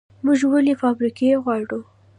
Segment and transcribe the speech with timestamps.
[0.23, 1.79] موږ ولې فابریکې غواړو؟